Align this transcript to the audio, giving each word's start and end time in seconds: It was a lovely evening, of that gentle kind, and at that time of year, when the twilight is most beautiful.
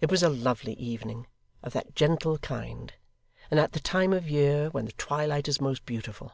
It 0.00 0.10
was 0.10 0.24
a 0.24 0.28
lovely 0.28 0.72
evening, 0.72 1.28
of 1.62 1.74
that 1.74 1.94
gentle 1.94 2.38
kind, 2.38 2.92
and 3.52 3.60
at 3.60 3.70
that 3.70 3.84
time 3.84 4.12
of 4.12 4.28
year, 4.28 4.68
when 4.70 4.84
the 4.86 4.90
twilight 4.90 5.46
is 5.46 5.60
most 5.60 5.86
beautiful. 5.86 6.32